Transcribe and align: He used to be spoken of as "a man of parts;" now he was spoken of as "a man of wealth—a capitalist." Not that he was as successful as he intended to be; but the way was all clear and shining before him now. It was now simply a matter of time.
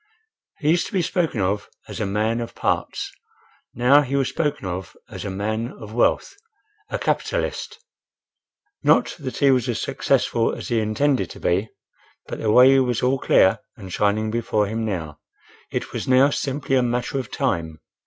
He 0.57 0.71
used 0.71 0.87
to 0.87 0.93
be 0.93 1.03
spoken 1.03 1.41
of 1.41 1.69
as 1.87 1.99
"a 1.99 2.07
man 2.07 2.41
of 2.41 2.55
parts;" 2.55 3.11
now 3.75 4.01
he 4.01 4.15
was 4.15 4.29
spoken 4.29 4.65
of 4.65 4.97
as 5.07 5.23
"a 5.23 5.29
man 5.29 5.67
of 5.71 5.93
wealth—a 5.93 6.97
capitalist." 6.97 7.77
Not 8.81 9.15
that 9.19 9.37
he 9.37 9.51
was 9.51 9.69
as 9.69 9.79
successful 9.79 10.53
as 10.55 10.69
he 10.69 10.79
intended 10.79 11.29
to 11.29 11.39
be; 11.39 11.69
but 12.25 12.39
the 12.39 12.49
way 12.51 12.79
was 12.79 13.03
all 13.03 13.19
clear 13.19 13.59
and 13.77 13.93
shining 13.93 14.31
before 14.31 14.65
him 14.65 14.83
now. 14.85 15.19
It 15.71 15.93
was 15.93 16.07
now 16.07 16.31
simply 16.31 16.75
a 16.77 16.81
matter 16.81 17.19
of 17.19 17.29
time. 17.29 17.79